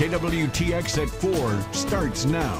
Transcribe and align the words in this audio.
KWTX 0.00 1.02
at 1.02 1.10
4 1.10 1.74
starts 1.74 2.24
now. 2.24 2.56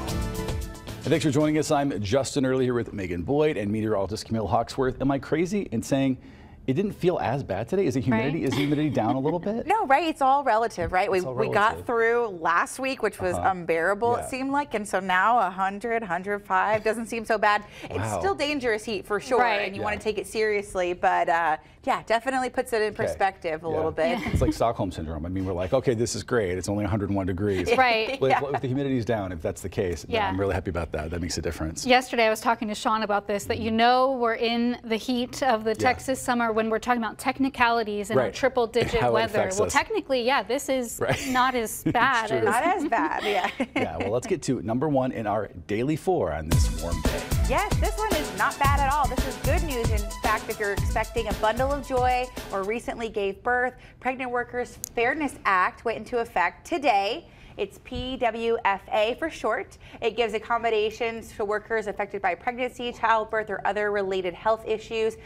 Thanks 1.01 1.25
for 1.25 1.31
joining 1.31 1.57
us. 1.57 1.71
I'm 1.71 1.99
Justin 1.99 2.45
Early 2.45 2.65
here 2.65 2.75
with 2.75 2.93
Megan 2.93 3.23
Boyd 3.23 3.57
and 3.57 3.71
meteorologist 3.71 4.25
Camille 4.25 4.45
Hawksworth. 4.45 5.01
Am 5.01 5.09
I 5.09 5.17
crazy 5.17 5.61
in 5.71 5.81
saying 5.81 6.19
it 6.67 6.73
didn't 6.73 6.93
feel 6.93 7.17
as 7.19 7.43
bad 7.43 7.67
today? 7.67 7.85
Is 7.85 7.95
the 7.95 7.99
humidity 7.99 8.39
Right. 8.39 8.43
is 8.47 8.51
the 8.51 8.57
humidity 8.59 8.89
down 8.89 9.15
a 9.15 9.19
little 9.19 9.39
bit? 9.49 9.65
No, 9.67 9.85
right? 9.87 10.07
It's 10.07 10.21
all 10.21 10.43
relative, 10.43 10.91
right? 10.91 11.09
We, 11.11 11.17
It's 11.17 11.25
all 11.25 11.33
we 11.33 11.49
got 11.49 11.85
through 11.85 12.27
last 12.39 12.79
week, 12.79 13.01
which 13.01 13.19
was 13.19 13.35
Uh-huh. 13.35 13.49
unbearable, 13.51 14.15
Yeah. 14.17 14.23
it 14.25 14.29
seemed 14.29 14.51
like. 14.51 14.73
And 14.73 14.87
so 14.87 14.99
now 14.99 15.37
100, 15.39 16.01
105 16.03 16.83
doesn't 16.83 17.07
seem 17.07 17.25
so 17.25 17.37
bad. 17.37 17.63
It's 17.89 18.13
still 18.13 18.35
dangerous 18.35 18.83
heat 18.85 19.05
for 19.05 19.19
sure, 19.19 19.39
Right. 19.39 19.61
and 19.61 19.75
you 19.75 19.81
Yeah. 19.81 19.85
want 19.85 19.99
to 19.99 20.03
take 20.03 20.17
it 20.17 20.27
seriously. 20.27 20.93
But 20.93 21.29
uh, 21.29 21.57
yeah, 21.83 22.03
definitely 22.05 22.49
puts 22.49 22.73
it 22.73 22.81
in 22.81 22.89
Okay. 22.89 22.95
perspective 23.05 23.63
a 23.63 23.67
Yeah. 23.67 23.75
little 23.75 23.91
bit. 23.91 24.19
It's 24.27 24.41
like 24.41 24.53
Stockholm 24.53 24.91
syndrome. 24.91 25.25
I 25.25 25.29
mean, 25.29 25.45
we're 25.45 25.53
like, 25.53 25.73
okay, 25.73 25.93
this 25.95 26.15
is 26.15 26.23
great. 26.23 26.57
It's 26.57 26.69
only 26.69 26.83
101 26.83 27.25
degrees. 27.25 27.69
Right. 27.77 28.17
But 28.19 28.29
Yeah. 28.29 28.41
if, 28.49 28.55
if 28.55 28.61
the 28.61 28.67
humidity's 28.67 29.05
down, 29.05 29.31
if 29.31 29.41
that's 29.41 29.61
the 29.61 29.69
case, 29.69 30.03
then 30.03 30.11
Yeah. 30.15 30.27
I'm 30.27 30.39
really 30.39 30.53
happy 30.53 30.69
about 30.69 30.91
that. 30.91 31.09
That 31.09 31.21
makes 31.21 31.37
a 31.37 31.41
difference. 31.41 31.85
Yesterday, 31.87 32.27
I 32.27 32.29
was 32.29 32.39
talking 32.41 32.67
to 32.67 32.75
Sean 32.75 33.01
about 33.03 33.25
this 33.27 33.45
that 33.45 33.57
you 33.59 33.71
know 33.71 34.11
we're 34.11 34.35
in 34.35 34.77
the 34.83 34.95
heat 34.97 35.41
of 35.41 35.63
the 35.63 35.73
Texas 35.73 36.21
summer 36.21 36.50
when 36.51 36.69
we're 36.69 36.79
talking 36.79 37.01
about 37.01 37.17
technicalities 37.17 38.09
and 38.09 38.19
our 38.19 38.25
Right. 38.27 38.33
triple 38.33 38.67
digit 38.79 39.01
How 39.01 39.11
weather. 39.11 39.49
Well, 39.57 39.63
us. 39.67 39.73
technically, 39.73 40.23
yeah, 40.23 40.43
this 40.43 40.69
is 40.69 40.99
Right. 41.01 41.27
not 41.29 41.55
as 41.55 41.83
bad 41.85 42.31
as 42.31 42.43
Not 42.43 42.63
as 42.63 42.85
bad, 42.87 43.23
yeah. 43.23 43.49
Yeah, 43.75 43.97
well, 43.97 44.11
let's 44.11 44.27
get 44.27 44.41
to 44.43 44.61
number 44.61 44.87
one 44.89 45.11
in 45.11 45.27
our 45.27 45.47
daily 45.67 45.95
four 45.95 46.31
on 46.33 46.47
this 46.49 46.81
warm 46.81 46.99
day. 47.01 47.21
Yes, 47.49 47.73
this 47.79 47.97
one 47.97 48.13
is 48.15 48.37
not 48.37 48.57
bad 48.59 48.79
at 48.79 48.91
all. 48.93 49.07
This 49.07 49.27
is 49.27 49.35
good 49.37 49.63
news. 49.63 49.89
In 49.91 50.09
fact, 50.21 50.49
if 50.49 50.59
you're 50.59 50.71
expecting 50.71 51.27
a 51.27 51.33
bundle 51.35 51.71
of 51.71 51.85
joy 51.85 52.25
or 52.53 52.63
recently 52.63 53.09
gave 53.09 53.43
birth, 53.43 53.73
Pregnant 53.99 54.31
Workers 54.31 54.77
Fairness 54.95 55.35
Act 55.43 55.83
went 55.83 55.97
into 55.97 56.19
effect 56.19 56.65
today. 56.65 57.27
It's 57.57 57.79
PWFA 57.79 59.19
for 59.19 59.29
short. 59.29 59.77
It 60.01 60.15
gives 60.15 60.33
accommodations 60.33 61.33
to 61.33 61.43
workers 61.43 61.87
affected 61.87 62.21
by 62.21 62.35
pregnancy, 62.35 62.93
childbirth, 62.93 63.49
or 63.49 63.59
other 63.67 63.91
related 63.91 64.33
health 64.33 64.63
issues. 64.65 65.17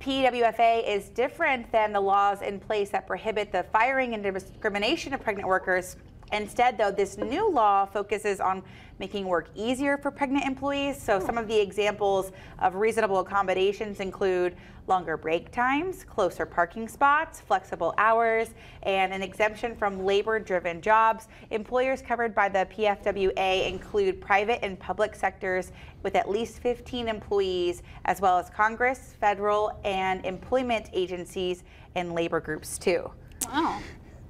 PWFA 0.00 0.86
is 0.86 1.08
different 1.08 1.70
than 1.72 1.92
the 1.92 2.00
laws 2.00 2.42
in 2.42 2.60
place 2.60 2.90
that 2.90 3.06
prohibit 3.06 3.50
the 3.50 3.64
firing 3.72 4.14
and 4.14 4.22
discrimination 4.22 5.12
of 5.12 5.20
pregnant 5.20 5.48
workers. 5.48 5.96
Instead, 6.32 6.76
though, 6.76 6.90
this 6.90 7.16
new 7.18 7.50
law 7.50 7.86
focuses 7.86 8.40
on 8.40 8.62
making 8.98 9.26
work 9.26 9.48
easier 9.54 9.96
for 9.96 10.10
pregnant 10.10 10.44
employees. 10.44 11.00
So, 11.00 11.20
some 11.20 11.38
of 11.38 11.48
the 11.48 11.58
examples 11.58 12.32
of 12.58 12.74
reasonable 12.74 13.20
accommodations 13.20 14.00
include 14.00 14.56
longer 14.88 15.16
break 15.16 15.52
times, 15.52 16.02
closer 16.04 16.46
parking 16.46 16.88
spots, 16.88 17.40
flexible 17.40 17.94
hours, 17.98 18.54
and 18.82 19.12
an 19.12 19.22
exemption 19.22 19.76
from 19.76 20.04
labor 20.04 20.40
driven 20.40 20.80
jobs. 20.80 21.28
Employers 21.50 22.02
covered 22.02 22.34
by 22.34 22.48
the 22.48 22.66
PFWA 22.74 23.68
include 23.68 24.20
private 24.20 24.64
and 24.64 24.78
public 24.78 25.14
sectors 25.14 25.72
with 26.02 26.16
at 26.16 26.28
least 26.30 26.58
15 26.60 27.08
employees, 27.08 27.82
as 28.06 28.20
well 28.20 28.38
as 28.38 28.48
Congress, 28.50 29.14
federal, 29.20 29.78
and 29.84 30.24
employment 30.24 30.88
agencies 30.92 31.64
and 31.94 32.14
labor 32.14 32.40
groups, 32.40 32.78
too. 32.78 33.10
wow. 33.46 33.80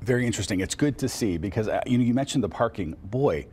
Very 0.01 0.27
interesting. 0.27 0.61
It's 0.61 0.75
good 0.75 0.99
to 0.99 1.09
see 1.09 1.39
because 1.39 1.69
uh, 1.69 1.81
you 1.87 1.99
know 1.99 2.05
you 2.05 2.15
mentioned 2.15 2.45
the 2.45 2.49
parking. 2.49 2.97
Boy, 3.05 3.47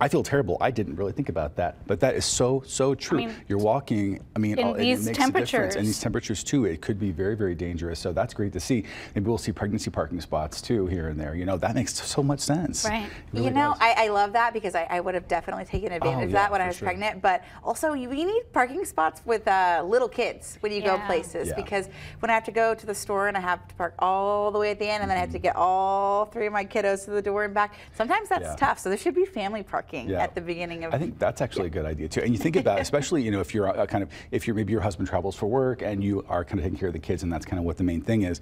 I 0.00 0.08
feel 0.08 0.22
terrible. 0.22 0.58
I 0.60 0.70
didn't 0.70 0.96
really 0.96 1.12
think 1.12 1.28
about 1.28 1.56
that, 1.56 1.86
but 1.86 2.00
that 2.00 2.14
is 2.14 2.24
so 2.24 2.62
so 2.66 2.94
true. 2.94 3.18
mean, 3.18 3.34
You're 3.48 3.58
walking. 3.58 4.20
I 4.34 4.38
mean, 4.38 4.58
in 4.58 4.66
all- 4.66 4.74
these 4.74 5.06
it 5.06 5.06
makes 5.06 5.18
a 5.18 5.22
difference. 5.22 5.50
temperatures. 5.50 5.76
and 5.76 5.86
these 5.86 6.00
temperatures 6.00 6.44
too. 6.44 6.64
It 6.66 6.80
could 6.82 6.98
be 7.00 7.12
very 7.12 7.34
very 7.34 7.54
dangerous. 7.54 7.98
So 7.98 8.12
that's 8.12 8.34
great 8.34 8.52
to 8.52 8.60
see. 8.60 8.84
Maybe 9.14 9.26
we'll 9.26 9.38
see 9.38 9.52
pregnancy 9.52 9.90
parking 9.90 10.20
spots 10.20 10.60
too 10.60 10.86
here 10.86 11.08
and 11.08 11.18
there. 11.18 11.34
You 11.34 11.46
know 11.46 11.56
that 11.56 11.74
makes 11.74 11.94
so 11.94 12.22
much 12.22 12.40
sense. 12.40 12.84
Right. 12.84 13.08
Really 13.32 13.46
you 13.46 13.50
know. 13.52 13.74
I, 13.80 14.04
I 14.04 14.08
love 14.08 14.32
that 14.34 14.52
because 14.52 14.74
I, 14.74 14.86
I 14.90 15.00
would 15.00 15.14
have 15.14 15.28
definitely 15.28 15.64
taken 15.64 15.92
advantage 15.92 16.24
of 16.24 16.30
yeah, 16.30 16.42
that 16.42 16.52
when 16.52 16.60
I 16.60 16.66
was 16.66 16.76
sure. 16.76 16.86
pregnant. 16.86 17.22
But 17.22 17.42
also, 17.64 17.94
you, 17.94 18.12
you 18.12 18.26
need 18.26 18.52
parking 18.52 18.84
spots 18.84 19.22
with 19.24 19.48
uh, 19.48 19.82
little 19.86 20.08
kids 20.08 20.58
when 20.60 20.72
you 20.72 20.82
go 20.82 20.98
places 21.06 21.48
Yeah. 21.48 21.56
because 21.56 21.88
when 22.20 22.28
I 22.28 22.34
have 22.34 22.44
to 22.44 22.52
go 22.52 22.74
to 22.74 22.86
the 22.86 22.94
store 22.94 23.28
and 23.28 23.36
I 23.36 23.40
have 23.40 23.66
to 23.68 23.74
park 23.76 23.94
all 23.98 24.50
the 24.50 24.58
way 24.58 24.70
at 24.72 24.78
the 24.78 24.88
end 24.88 25.02
and 25.02 25.10
then 25.10 25.16
I 25.16 25.20
have 25.20 25.32
to 25.32 25.38
get 25.38 25.56
all 25.56 26.26
three 26.26 26.46
of 26.46 26.52
my 26.52 26.64
kiddos 26.66 27.04
to 27.06 27.12
the 27.12 27.22
door 27.22 27.44
and 27.44 27.54
back, 27.54 27.74
sometimes 27.96 28.28
that's 28.28 28.42
Yeah. 28.44 28.56
tough. 28.56 28.78
So 28.78 28.90
there 28.90 28.98
should 28.98 29.14
be 29.14 29.24
family 29.24 29.62
parking 29.62 29.85
Yeah. 29.92 30.22
at 30.22 30.34
the 30.34 30.40
beginning 30.40 30.84
of. 30.84 30.92
I 30.94 30.98
think 30.98 31.18
that's 31.18 31.40
actually 31.40 31.66
a 31.66 31.70
good 31.70 31.86
idea 31.86 32.08
too. 32.08 32.20
And 32.22 32.32
you 32.32 32.38
think 32.38 32.56
about, 32.56 32.80
especially 32.86 33.22
you 33.22 33.30
know, 33.30 33.40
if 33.40 33.54
you're 33.54 33.68
uh, 33.68 33.86
kind 33.86 34.02
of, 34.02 34.10
if 34.30 34.46
you're 34.46 34.56
maybe 34.56 34.72
your 34.72 34.80
husband 34.80 35.08
travels 35.08 35.36
for 35.36 35.46
work 35.46 35.82
and 35.82 36.02
you 36.02 36.24
are 36.28 36.44
kind 36.44 36.58
of 36.58 36.64
taking 36.64 36.78
care 36.78 36.88
of 36.88 36.92
the 36.94 36.98
kids, 37.00 37.22
and 37.22 37.32
that's 37.32 37.46
kind 37.46 37.58
of 37.58 37.64
what 37.64 37.76
the 37.76 37.84
main 37.84 38.00
thing 38.00 38.22
is. 38.22 38.40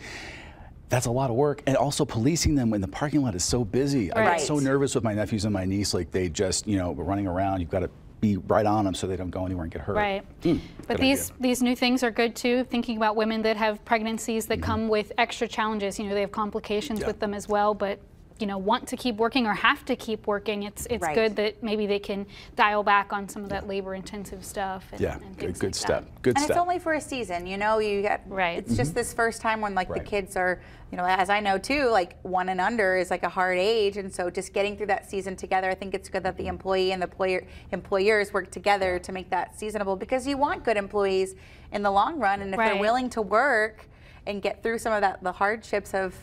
That's 0.90 1.06
a 1.06 1.10
lot 1.10 1.30
of 1.30 1.36
work, 1.36 1.62
and 1.66 1.76
also 1.76 2.04
policing 2.04 2.54
them 2.54 2.70
when 2.70 2.80
the 2.80 2.88
parking 2.88 3.22
lot 3.22 3.34
is 3.34 3.42
so 3.42 3.64
busy. 3.64 4.10
right. 4.10 4.18
I 4.28 4.36
get 4.36 4.40
so 4.42 4.58
nervous 4.58 4.94
with 4.94 5.02
my 5.02 5.14
nephews 5.14 5.44
and 5.44 5.52
my 5.52 5.64
niece, 5.64 5.94
like 5.94 6.10
they 6.10 6.28
just, 6.28 6.66
you 6.66 6.76
know, 6.78 6.92
running 6.92 7.26
around. 7.26 7.60
You've 7.60 7.70
got 7.70 7.80
to 7.80 7.90
be 8.20 8.36
right 8.36 8.66
on 8.66 8.84
them 8.84 8.94
so 8.94 9.06
they 9.06 9.16
don't 9.16 9.30
go 9.30 9.44
anywhere 9.46 9.64
and 9.64 9.72
get 9.72 9.80
hurt. 9.82 9.96
Right. 9.96 10.24
Mm, 10.42 10.60
But 10.86 10.98
these 10.98 11.30
idea. 11.30 11.36
these 11.42 11.62
new 11.62 11.74
things 11.74 12.02
are 12.02 12.10
good 12.10 12.36
too. 12.36 12.64
Thinking 12.64 12.96
about 12.98 13.16
women 13.16 13.42
that 13.42 13.56
have 13.56 13.84
pregnancies 13.84 14.44
Mm-hmm. 14.44 14.60
that 14.60 14.62
come 14.64 14.88
with 14.88 15.10
extra 15.18 15.48
challenges. 15.48 15.98
You 15.98 16.06
know, 16.06 16.14
they 16.14 16.20
have 16.20 16.32
complications 16.32 17.00
Yeah. 17.00 17.06
with 17.08 17.18
them 17.18 17.34
as 17.34 17.48
well, 17.48 17.74
but 17.74 17.98
you 18.40 18.48
know, 18.48 18.58
want 18.58 18.88
to 18.88 18.96
keep 18.96 19.14
working 19.16 19.46
or 19.46 19.54
have 19.54 19.84
to 19.84 19.94
keep 19.94 20.26
working. 20.26 20.64
It's 20.64 20.86
it's 20.90 21.02
Right. 21.02 21.14
good 21.14 21.36
that 21.36 21.62
maybe 21.62 21.86
they 21.86 22.00
can 22.00 22.26
dial 22.56 22.82
back 22.82 23.12
on 23.12 23.28
some 23.28 23.44
of 23.44 23.48
that 23.50 23.68
labor 23.68 23.94
intensive 23.94 24.44
stuff. 24.44 24.84
And, 24.90 25.00
yeah, 25.00 25.14
and 25.14 25.36
good, 25.36 25.46
things 25.46 25.58
good 25.60 25.66
like 25.68 25.74
step. 25.76 26.04
That. 26.04 26.22
Good 26.22 26.30
and 26.36 26.38
step. 26.44 26.50
it's 26.50 26.58
only 26.60 26.78
for 26.80 26.94
a 26.94 27.00
season, 27.00 27.46
you 27.46 27.56
know. 27.56 27.78
You 27.78 28.02
get 28.02 28.24
Right. 28.26 28.58
It's 28.58 28.76
just 28.76 28.92
this 28.94 29.12
first 29.14 29.40
time 29.40 29.60
when 29.60 29.74
like 29.76 29.86
Mm-hmm. 29.86 29.92
Right. 29.92 30.04
the 30.04 30.10
kids 30.10 30.36
are, 30.36 30.60
you 30.90 30.98
know, 30.98 31.04
as 31.04 31.30
I 31.30 31.38
know 31.38 31.58
too, 31.58 31.88
like 31.90 32.18
one 32.22 32.48
and 32.48 32.60
under 32.60 32.96
is 32.96 33.08
like 33.10 33.22
a 33.22 33.28
hard 33.28 33.56
age, 33.58 33.98
and 33.98 34.12
so 34.12 34.30
just 34.30 34.52
getting 34.52 34.76
through 34.76 34.86
that 34.86 35.08
season 35.08 35.36
together, 35.36 35.70
I 35.70 35.74
think 35.76 35.94
it's 35.94 36.08
good 36.08 36.24
that 36.24 36.36
the 36.36 36.48
employee 36.48 36.90
and 36.90 37.00
the 37.00 37.06
employer 37.06 37.44
employers 37.70 38.32
work 38.32 38.50
together 38.50 38.98
to 38.98 39.12
make 39.12 39.30
that 39.30 39.56
seasonable 39.56 39.94
because 39.94 40.26
you 40.26 40.36
want 40.36 40.64
good 40.64 40.76
employees 40.76 41.36
in 41.70 41.82
the 41.82 41.90
long 41.90 42.18
run, 42.18 42.40
and 42.42 42.52
if 42.52 42.58
they're 42.58 42.76
willing 42.80 43.08
to 43.10 43.22
work 43.22 43.86
and 44.26 44.42
get 44.42 44.62
through 44.62 44.78
some 44.78 44.92
of 44.92 45.02
that 45.02 45.22
the 45.22 45.32
hardships 45.32 45.94
of 45.94 46.16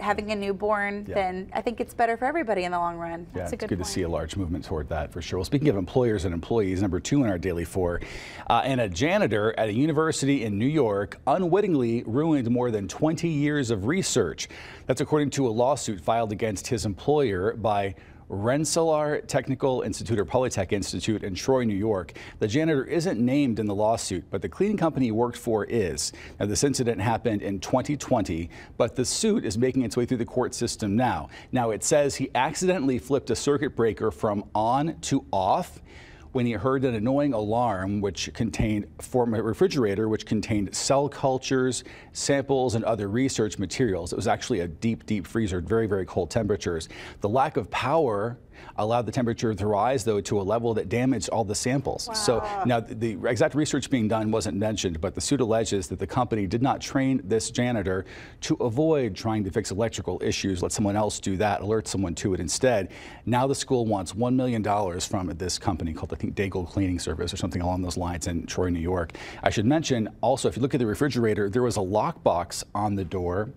having 0.00 0.30
a 0.30 0.36
newborn, 0.36 1.04
Yeah. 1.08 1.14
then 1.14 1.50
I 1.52 1.60
think 1.60 1.80
it's 1.80 1.94
better 1.94 2.16
for 2.16 2.24
everybody 2.24 2.64
in 2.64 2.72
the 2.72 2.78
long 2.78 2.96
run. 2.96 3.26
Yeah, 3.34 3.40
That's 3.40 3.52
a 3.52 3.54
it's 3.54 3.60
good 3.62 3.68
good 3.70 3.78
to 3.78 3.84
see 3.84 4.02
a 4.02 4.08
large 4.08 4.36
movement 4.36 4.64
toward 4.64 4.88
that 4.88 5.12
for 5.12 5.20
sure. 5.22 5.38
Well, 5.38 5.44
speaking 5.44 5.68
of 5.68 5.76
employers 5.76 6.24
and 6.24 6.32
employees, 6.34 6.80
number 6.82 7.00
two 7.00 7.22
in 7.24 7.30
our 7.30 7.38
daily 7.38 7.64
four, 7.64 8.00
uh, 8.48 8.62
and 8.64 8.80
a 8.80 8.88
janitor 8.88 9.54
at 9.58 9.68
a 9.68 9.72
university 9.72 10.44
in 10.44 10.58
New 10.58 10.66
York 10.66 11.18
unwittingly 11.26 12.02
ruined 12.06 12.50
more 12.50 12.70
than 12.70 12.88
20 12.88 13.28
years 13.28 13.70
of 13.70 13.86
research. 13.86 14.48
That's 14.86 15.00
according 15.00 15.30
to 15.30 15.46
a 15.46 15.50
lawsuit 15.50 16.00
filed 16.00 16.32
against 16.32 16.66
his 16.68 16.86
employer 16.86 17.54
by 17.54 17.94
Rensselaer 18.28 19.22
Technical 19.22 19.82
Institute 19.82 20.18
or 20.18 20.24
Polytech 20.24 20.72
Institute 20.72 21.22
in 21.22 21.34
Troy, 21.34 21.64
New 21.64 21.74
York. 21.74 22.12
The 22.38 22.48
janitor 22.48 22.84
isn't 22.84 23.18
named 23.18 23.58
in 23.58 23.66
the 23.66 23.74
lawsuit, 23.74 24.24
but 24.30 24.42
the 24.42 24.48
cleaning 24.48 24.76
company 24.76 25.06
he 25.06 25.12
worked 25.12 25.38
for 25.38 25.64
is. 25.64 26.12
Now, 26.38 26.46
this 26.46 26.64
incident 26.64 27.00
happened 27.00 27.42
in 27.42 27.58
2020, 27.60 28.50
but 28.76 28.96
the 28.96 29.04
suit 29.04 29.44
is 29.44 29.56
making 29.56 29.82
its 29.82 29.96
way 29.96 30.04
through 30.04 30.18
the 30.18 30.26
court 30.26 30.54
system 30.54 30.96
now. 30.96 31.28
Now, 31.52 31.70
it 31.70 31.82
says 31.82 32.16
he 32.16 32.30
accidentally 32.34 32.98
flipped 32.98 33.30
a 33.30 33.36
circuit 33.36 33.74
breaker 33.74 34.10
from 34.10 34.44
on 34.54 35.00
to 35.02 35.24
off 35.32 35.80
when 36.32 36.46
he 36.46 36.52
heard 36.52 36.84
an 36.84 36.94
annoying 36.94 37.32
alarm 37.32 38.00
which 38.00 38.32
contained 38.34 38.86
from 39.00 39.34
a 39.34 39.42
refrigerator 39.42 40.08
which 40.08 40.26
contained 40.26 40.74
cell 40.74 41.08
cultures, 41.08 41.84
samples, 42.12 42.74
and 42.74 42.84
other 42.84 43.08
research 43.08 43.58
materials. 43.58 44.12
It 44.12 44.16
was 44.16 44.28
actually 44.28 44.60
a 44.60 44.68
deep, 44.68 45.06
deep 45.06 45.26
freezer, 45.26 45.58
at 45.58 45.64
very, 45.64 45.86
very 45.86 46.06
cold 46.06 46.30
temperatures. 46.30 46.88
The 47.20 47.28
lack 47.28 47.56
of 47.56 47.70
power 47.70 48.38
allowed 48.76 49.06
the 49.06 49.12
temperature 49.12 49.54
to 49.54 49.66
rise, 49.66 50.04
though, 50.04 50.20
to 50.20 50.40
a 50.40 50.42
level 50.42 50.74
that 50.74 50.88
damaged 50.88 51.28
all 51.28 51.44
the 51.44 51.54
samples. 51.54 52.08
So 52.12 52.42
now 52.66 52.80
the 52.80 53.08
the 53.08 53.28
exact 53.28 53.54
research 53.54 53.90
being 53.90 54.08
done 54.08 54.30
wasn't 54.30 54.56
mentioned, 54.56 55.00
but 55.00 55.14
the 55.14 55.20
suit 55.20 55.40
alleges 55.40 55.88
that 55.88 55.98
the 55.98 56.06
company 56.06 56.46
did 56.46 56.62
not 56.62 56.80
train 56.80 57.20
this 57.24 57.50
janitor 57.50 58.04
to 58.42 58.54
avoid 58.54 59.14
trying 59.14 59.44
to 59.44 59.50
fix 59.50 59.70
electrical 59.70 60.20
issues, 60.22 60.62
let 60.62 60.72
someone 60.72 60.96
else 60.96 61.20
do 61.20 61.36
that, 61.36 61.60
alert 61.60 61.88
someone 61.88 62.14
to 62.16 62.34
it 62.34 62.40
instead. 62.40 62.90
Now 63.26 63.46
the 63.46 63.54
school 63.54 63.86
wants 63.86 64.12
$1 64.12 64.34
million 64.34 64.62
from 65.00 65.28
this 65.38 65.58
company 65.58 65.92
called, 65.92 66.12
I 66.12 66.16
think, 66.18 66.34
Daigle 66.34 66.68
Cleaning 66.68 66.98
Service 66.98 67.32
or 67.32 67.36
something 67.36 67.62
along 67.62 67.82
those 67.82 67.96
lines 67.96 68.26
in 68.26 68.46
Troy, 68.46 68.68
New 68.68 68.80
York. 68.80 69.12
I 69.42 69.50
should 69.50 69.66
mention 69.66 70.08
also, 70.20 70.48
if 70.48 70.56
you 70.56 70.62
look 70.62 70.74
at 70.74 70.80
the 70.80 70.86
refrigerator, 70.86 71.48
there 71.48 71.62
was 71.62 71.76
a 71.76 71.80
lockbox 71.80 72.64
on 72.74 72.94
the 72.94 73.04
door 73.04 73.50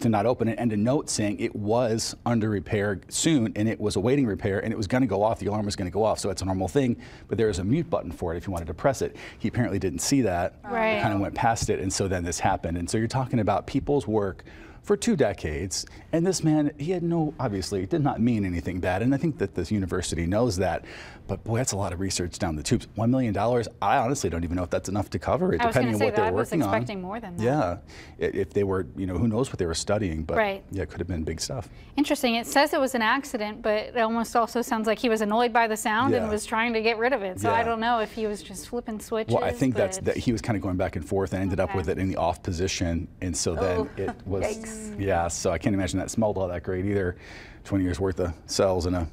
to 0.00 0.08
not 0.08 0.26
open 0.26 0.48
it 0.48 0.58
and 0.58 0.72
a 0.72 0.76
note 0.76 1.10
saying 1.10 1.38
it 1.38 1.54
was 1.54 2.16
under 2.24 2.48
repair 2.48 3.00
soon 3.08 3.52
and 3.54 3.68
it 3.68 3.78
was 3.78 3.96
awaiting 3.96 4.26
repair 4.26 4.58
and 4.60 4.72
it 4.72 4.76
was 4.76 4.86
going 4.86 5.02
to 5.02 5.06
go 5.06 5.22
off. 5.22 5.38
The 5.38 5.46
alarm 5.46 5.66
was 5.66 5.76
going 5.76 5.90
to 5.90 5.92
go 5.92 6.02
off. 6.02 6.18
So 6.18 6.30
it's 6.30 6.42
a 6.42 6.44
normal 6.44 6.68
thing, 6.68 6.96
but 7.28 7.38
there 7.38 7.48
is 7.48 7.58
a 7.58 7.64
mute 7.64 7.88
button 7.88 8.10
for 8.10 8.34
it 8.34 8.38
if 8.38 8.46
you 8.46 8.52
wanted 8.52 8.66
to 8.68 8.74
press 8.74 9.02
it. 9.02 9.16
He 9.38 9.48
apparently 9.48 9.78
didn't 9.78 10.00
see 10.00 10.22
that. 10.22 10.54
Right. 10.64 11.02
Kind 11.02 11.14
of 11.14 11.20
went 11.20 11.34
past 11.34 11.70
it. 11.70 11.80
And 11.80 11.92
so 11.92 12.08
then 12.08 12.24
this 12.24 12.40
happened. 12.40 12.78
And 12.78 12.88
so 12.88 12.98
you're 12.98 13.08
talking 13.08 13.40
about 13.40 13.66
people's 13.66 14.06
work 14.06 14.44
for 14.82 14.96
two 14.96 15.16
decades. 15.16 15.86
And 16.12 16.26
this 16.26 16.42
man, 16.42 16.72
he 16.78 16.90
had 16.90 17.02
no, 17.02 17.32
obviously, 17.38 17.86
did 17.86 18.02
not 18.02 18.20
mean 18.20 18.44
anything 18.44 18.80
bad. 18.80 19.02
And 19.02 19.14
I 19.14 19.18
think 19.18 19.38
that 19.38 19.54
this 19.54 19.70
university 19.70 20.26
knows 20.26 20.56
that. 20.56 20.84
But 21.28 21.44
boy, 21.44 21.58
that's 21.58 21.70
a 21.72 21.76
lot 21.76 21.92
of 21.92 22.00
research 22.00 22.40
down 22.40 22.56
the 22.56 22.62
tubes. 22.62 22.88
$1 22.96 23.08
million, 23.08 23.36
I 23.80 23.98
honestly 23.98 24.28
don't 24.28 24.42
even 24.42 24.56
know 24.56 24.64
if 24.64 24.70
that's 24.70 24.88
enough 24.88 25.10
to 25.10 25.18
cover 25.20 25.54
it, 25.54 25.60
depending 25.60 25.94
on 25.94 26.00
what 26.00 26.16
they're 26.16 26.24
I 26.24 26.30
was 26.32 26.50
working 26.50 26.62
on. 26.64 27.00
more 27.02 27.20
than 27.20 27.36
that. 27.36 27.44
Yeah. 27.44 27.76
If 28.18 28.52
they 28.52 28.64
were, 28.64 28.88
you 28.96 29.06
know, 29.06 29.16
who 29.16 29.28
knows 29.28 29.50
what 29.50 29.58
they 29.60 29.66
were 29.66 29.74
studying. 29.74 30.24
But 30.24 30.38
Right. 30.38 30.64
yeah, 30.72 30.82
it 30.82 30.90
could 30.90 30.98
have 30.98 31.06
been 31.06 31.22
big 31.22 31.40
stuff. 31.40 31.68
Interesting. 31.96 32.34
It 32.34 32.48
says 32.48 32.72
it 32.74 32.80
was 32.80 32.96
an 32.96 33.02
accident, 33.02 33.62
but 33.62 33.74
it 33.74 33.98
almost 33.98 34.34
also 34.34 34.60
sounds 34.60 34.88
like 34.88 34.98
he 34.98 35.08
was 35.08 35.20
annoyed 35.20 35.52
by 35.52 35.68
the 35.68 35.76
sound 35.76 36.14
and 36.14 36.28
was 36.28 36.44
trying 36.44 36.72
to 36.72 36.82
get 36.82 36.98
rid 36.98 37.12
of 37.12 37.22
it. 37.22 37.38
So 37.40 37.50
I 37.50 37.62
don't 37.62 37.80
know 37.80 38.00
if 38.00 38.10
he 38.10 38.26
was 38.26 38.42
just 38.42 38.68
flipping 38.68 38.98
switches. 38.98 39.32
Well, 39.34 39.44
I 39.44 39.52
think 39.52 39.76
that's 39.76 39.98
that 39.98 40.16
he 40.16 40.32
was 40.32 40.40
kind 40.42 40.56
of 40.56 40.62
going 40.62 40.76
back 40.78 40.96
and 40.96 41.06
forth 41.06 41.32
and 41.32 41.42
ended 41.42 41.60
up 41.60 41.76
with 41.76 41.88
it 41.88 41.98
in 41.98 42.08
the 42.08 42.16
off 42.16 42.42
position, 42.42 43.06
and 43.20 43.36
so 43.36 43.54
then 43.54 43.80
Oh, 43.80 43.88
it 43.96 44.10
was. 44.26 44.40
yeah. 44.98 45.28
So 45.28 45.50
I 45.50 45.58
can't 45.58 45.74
imagine 45.74 45.98
that 45.98 46.10
smelled 46.10 46.38
all 46.38 46.48
that 46.48 46.62
great 46.62 46.84
either. 46.86 47.16
20 47.64 47.84
years 47.84 48.00
worth 48.00 48.20
of 48.20 48.32
cells 48.46 48.86
in 48.86 48.94
a 48.94 49.06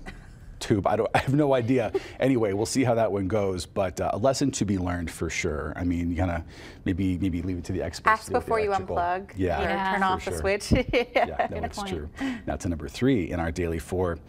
tube. 0.60 0.88
I 0.88 0.96
don't. 0.96 1.10
I 1.16 1.20
have 1.20 1.34
no 1.34 1.54
idea. 1.54 1.92
Anyway, 2.20 2.54
we'll 2.54 2.66
see 2.66 2.84
how 2.84 2.96
that 2.96 3.12
one 3.12 3.28
goes. 3.28 3.66
But 3.66 4.00
uh, 4.00 4.12
a 4.14 4.18
lesson 4.18 4.52
to 4.52 4.66
be 4.66 4.78
learned 4.78 5.10
for 5.12 5.30
sure. 5.30 5.74
I 5.76 5.84
mean, 5.84 6.12
you 6.12 6.18
kind 6.18 6.32
of 6.32 6.44
maybe 6.86 7.18
maybe 7.18 7.42
leave 7.42 7.58
it 7.58 7.64
to 7.66 7.74
the 7.74 7.82
experts. 7.82 8.08
Ask 8.08 8.26
to 8.26 8.32
deal 8.32 8.38
with 8.40 8.46
the 8.46 8.48
before 8.48 8.60
you 8.60 8.72
unplug. 8.72 9.32
Yeah. 9.36 9.62
Yeah. 9.62 9.94
turn 9.94 10.04
off 10.04 10.26
the 10.26 10.38
switch. 10.38 10.74
Yeah, 11.18 11.48
no, 11.52 11.58
it's 11.58 11.82
true. 11.84 12.10
Now 12.46 12.56
to 12.58 12.70
number 12.70 12.88
three 12.88 13.32
in 13.32 13.40
our 13.40 13.52
daily 13.52 13.80
four. 13.80 14.20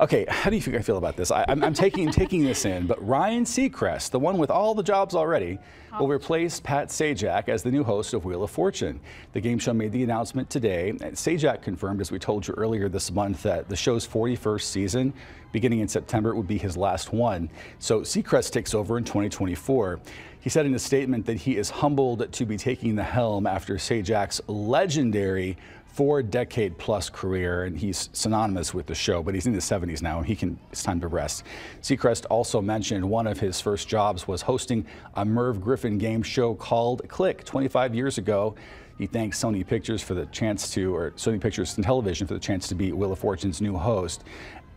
Okay, 0.00 0.24
how 0.28 0.50
do 0.50 0.56
you 0.56 0.62
think 0.62 0.76
I 0.76 0.80
feel 0.80 0.96
about 0.96 1.16
this? 1.16 1.30
I, 1.30 1.44
I'm, 1.48 1.62
I'm 1.62 1.74
taking 1.74 2.10
taking 2.10 2.44
this 2.44 2.64
in, 2.64 2.86
but 2.86 3.04
Ryan 3.06 3.44
Seacrest, 3.44 4.10
the 4.10 4.18
one 4.18 4.38
with 4.38 4.50
all 4.50 4.74
the 4.74 4.82
jobs 4.82 5.14
already, 5.14 5.58
will 5.98 6.08
replace 6.08 6.60
Pat 6.60 6.88
Sajak 6.88 7.48
as 7.48 7.62
the 7.62 7.70
new 7.70 7.82
host 7.82 8.12
of 8.14 8.24
Wheel 8.24 8.42
of 8.42 8.50
Fortune. 8.50 9.00
The 9.32 9.40
game 9.40 9.58
show 9.58 9.72
made 9.72 9.92
the 9.92 10.02
announcement 10.02 10.50
today. 10.50 10.90
And 10.90 11.02
Sajak 11.02 11.62
confirmed, 11.62 12.00
as 12.00 12.10
we 12.10 12.18
told 12.18 12.46
you 12.46 12.54
earlier 12.54 12.88
this 12.88 13.10
month, 13.10 13.42
that 13.44 13.68
the 13.68 13.76
show's 13.76 14.06
41st 14.06 14.62
season, 14.62 15.14
beginning 15.56 15.78
in 15.78 15.88
September, 15.88 16.28
it 16.28 16.36
would 16.36 16.46
be 16.46 16.58
his 16.58 16.76
last 16.76 17.14
one. 17.14 17.48
So 17.78 18.02
Seacrest 18.02 18.50
takes 18.50 18.74
over 18.74 18.98
in 18.98 19.04
2024. 19.04 19.98
He 20.38 20.50
said 20.50 20.66
in 20.66 20.74
a 20.74 20.78
statement 20.78 21.24
that 21.24 21.38
he 21.38 21.56
is 21.56 21.70
humbled 21.70 22.30
to 22.30 22.44
be 22.44 22.58
taking 22.58 22.94
the 22.94 23.02
helm 23.02 23.46
after 23.46 23.76
Sajak's 23.76 24.42
legendary 24.48 25.56
four 25.86 26.22
decade 26.22 26.76
plus 26.76 27.08
career, 27.08 27.64
and 27.64 27.78
he's 27.78 28.10
synonymous 28.12 28.74
with 28.74 28.84
the 28.84 28.94
show, 28.94 29.22
but 29.22 29.32
he's 29.34 29.46
in 29.46 29.54
his 29.54 29.64
70s 29.64 30.02
now, 30.02 30.18
and 30.18 30.26
he 30.26 30.36
can, 30.36 30.58
it's 30.70 30.82
time 30.82 31.00
to 31.00 31.08
rest. 31.08 31.44
Seacrest 31.80 32.26
also 32.28 32.60
mentioned 32.60 33.02
one 33.02 33.26
of 33.26 33.40
his 33.40 33.58
first 33.62 33.88
jobs 33.88 34.28
was 34.28 34.42
hosting 34.42 34.84
a 35.14 35.24
Merv 35.24 35.62
Griffin 35.62 35.96
game 35.96 36.22
show 36.22 36.54
called 36.54 37.08
Click 37.08 37.44
25 37.44 37.94
years 37.94 38.18
ago. 38.18 38.54
He 38.98 39.06
thanked 39.06 39.36
Sony 39.36 39.66
Pictures 39.66 40.02
for 40.02 40.12
the 40.12 40.26
chance 40.26 40.70
to, 40.72 40.94
or 40.94 41.12
Sony 41.12 41.40
Pictures 41.40 41.76
and 41.76 41.84
Television 41.84 42.26
for 42.26 42.34
the 42.34 42.40
chance 42.40 42.68
to 42.68 42.74
be 42.74 42.92
Wheel 42.92 43.12
of 43.12 43.18
Fortune's 43.18 43.62
new 43.62 43.76
host. 43.76 44.22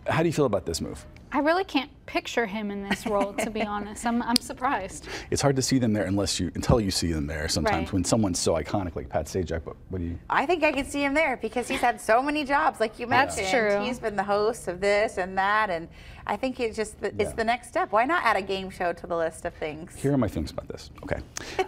How 0.07 0.21
do 0.23 0.27
you 0.29 0.33
feel 0.33 0.45
about 0.45 0.65
this 0.65 0.81
move? 0.81 1.05
I 1.31 1.39
really 1.39 1.63
can't 1.63 1.91
picture 2.07 2.47
him 2.47 2.71
in 2.71 2.89
this 2.89 3.05
role, 3.05 3.33
to 3.33 3.51
be 3.51 3.61
honest. 3.61 4.03
I'm, 4.03 4.23
I'm 4.23 4.37
surprised. 4.37 5.07
It's 5.31 5.43
hard 5.43 5.55
to 5.57 5.61
see 5.61 5.77
them 5.77 5.93
there 5.93 6.05
unless 6.05 6.39
you, 6.39 6.51
until 6.55 6.81
you 6.81 6.89
see 6.89 7.11
them 7.11 7.27
there 7.27 7.47
sometimes 7.47 7.87
Right. 7.87 7.93
when 7.93 8.03
someone's 8.03 8.39
so 8.39 8.53
iconic 8.55 8.95
like 8.95 9.09
Pat 9.09 9.27
Sajak, 9.27 9.61
but 9.63 9.75
what 9.89 9.99
do 9.99 10.05
you? 10.05 10.17
I 10.27 10.47
think 10.47 10.63
I 10.63 10.71
could 10.71 10.87
see 10.89 11.03
him 11.03 11.13
there 11.13 11.37
because 11.37 11.67
he's 11.67 11.81
had 11.81 12.01
so 12.01 12.23
many 12.23 12.43
jobs, 12.45 12.79
like 12.79 12.97
you 12.97 13.05
mentioned. 13.05 13.45
That's 13.45 13.53
mentioned. 13.53 13.77
true. 13.79 13.85
He's 13.87 13.99
been 13.99 14.15
the 14.15 14.23
host 14.23 14.67
of 14.67 14.81
this 14.81 15.17
and 15.19 15.37
that, 15.37 15.69
and 15.69 15.87
I 16.29 16.35
think 16.35 16.59
it's 16.59 16.75
just 16.75 17.01
the, 17.01 17.07
it's 17.07 17.17
Yeah. 17.17 17.31
the 17.31 17.43
next 17.43 17.69
step. 17.69 17.91
Why 17.91 18.05
not 18.05 18.23
add 18.23 18.37
a 18.37 18.41
game 18.43 18.69
show 18.69 18.93
to 18.93 19.07
the 19.07 19.17
list 19.17 19.45
of 19.45 19.53
things? 19.55 19.95
Here 19.95 20.13
are 20.13 20.17
my 20.17 20.27
feelings 20.27 20.51
about 20.51 20.67
this. 20.67 20.91
Okay. 21.03 21.19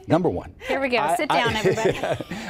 Number 0.08 0.30
one. 0.30 0.54
Here 0.68 0.80
we 0.80 0.88
go. 0.90 0.98
I- 1.00 1.16
Sit 1.16 1.30
down, 1.30 1.56
I- 1.56 1.60
everybody. 1.60 2.00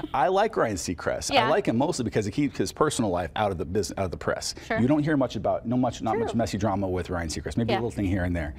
I 0.13 0.27
like 0.27 0.57
Ryan 0.57 0.75
Seacrest. 0.75 1.31
Yeah. 1.33 1.45
I 1.45 1.49
like 1.49 1.67
him 1.67 1.77
mostly 1.77 2.03
because 2.03 2.25
he 2.25 2.31
keeps 2.31 2.57
his 2.57 2.73
personal 2.73 3.11
life 3.11 3.31
out 3.37 3.51
of 3.51 3.57
the 3.57 3.63
business, 3.63 3.97
out 3.97 4.03
of 4.05 4.11
the 4.11 4.17
press. 4.17 4.55
Sure. 4.67 4.77
You 4.79 4.87
don't 4.89 5.03
hear 5.03 5.15
much 5.15 5.37
about, 5.37 5.65
no 5.65 5.77
much, 5.77 6.01
not 6.01 6.19
much 6.19 6.35
messy 6.35 6.57
drama 6.57 6.85
with 6.87 7.09
Ryan 7.09 7.29
Seacrest. 7.29 7.55
Maybe 7.55 7.71
Yeah. 7.71 7.77
a 7.77 7.79
little 7.79 7.91
thing 7.91 8.05
here 8.05 8.25
and 8.25 8.35
there. 8.35 8.53